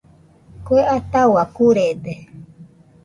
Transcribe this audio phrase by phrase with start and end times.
[0.65, 2.15] Kue ataua kurede.